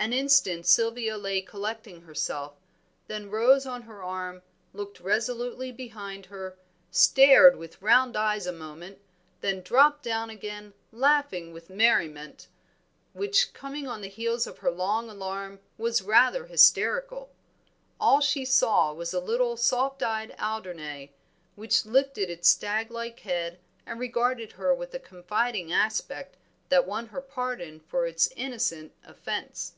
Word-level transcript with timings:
An 0.00 0.12
instant 0.12 0.64
Sylvia 0.64 1.16
lay 1.18 1.40
collecting 1.40 2.02
herself, 2.02 2.54
then 3.08 3.30
rose 3.32 3.66
on 3.66 3.82
her 3.82 4.00
arm, 4.00 4.42
looked 4.72 5.00
resolutely 5.00 5.72
behind 5.72 6.26
her, 6.26 6.56
stared 6.92 7.56
with 7.56 7.82
round 7.82 8.16
eyes 8.16 8.46
a 8.46 8.52
moment, 8.52 9.00
and 9.42 9.64
dropped 9.64 10.04
down 10.04 10.30
again, 10.30 10.72
laughing 10.92 11.52
with 11.52 11.68
a 11.68 11.72
merriment, 11.72 12.46
which 13.12 13.52
coming 13.52 13.88
on 13.88 14.00
the 14.00 14.08
heels 14.08 14.46
of 14.46 14.58
her 14.58 14.70
long 14.70 15.10
alarm 15.10 15.58
was 15.76 16.00
rather 16.00 16.46
hysterical. 16.46 17.30
All 17.98 18.20
she 18.20 18.44
saw 18.44 18.94
was 18.94 19.12
a 19.12 19.18
little 19.18 19.56
soft 19.56 20.00
eyed 20.00 20.30
Alderney, 20.38 21.12
which 21.56 21.84
lifted 21.84 22.30
its 22.30 22.48
stag 22.48 22.92
like 22.92 23.18
head, 23.20 23.58
and 23.84 23.98
regarded 23.98 24.52
her 24.52 24.72
with 24.72 24.94
a 24.94 25.00
confiding 25.00 25.72
aspect 25.72 26.36
that 26.68 26.86
won 26.86 27.06
her 27.06 27.20
pardon 27.20 27.80
for 27.80 28.06
its 28.06 28.28
innocent 28.36 28.92
offence. 29.04 29.74